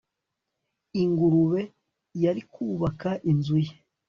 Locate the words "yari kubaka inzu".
2.23-3.57